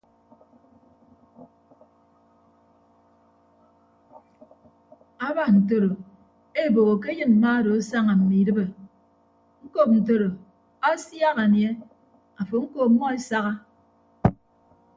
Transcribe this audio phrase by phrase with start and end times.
[5.27, 5.91] Aba ntoro
[6.63, 8.59] eboho ke ayịn mma odo asaña mme idịp
[9.63, 10.27] ñkọp ntodo
[10.89, 11.69] asiak anie
[12.41, 13.53] afo ñko ọmmọ esaha.